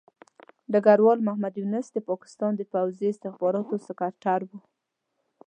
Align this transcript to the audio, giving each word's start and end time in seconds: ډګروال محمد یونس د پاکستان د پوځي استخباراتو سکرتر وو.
ډګروال 0.71 1.19
محمد 1.27 1.53
یونس 1.59 1.87
د 1.93 1.97
پاکستان 2.09 2.51
د 2.55 2.61
پوځي 2.73 3.05
استخباراتو 3.09 3.75
سکرتر 3.87 4.39
وو. 4.49 4.57